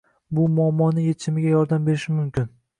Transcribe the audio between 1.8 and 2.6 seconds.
berishi mumkin.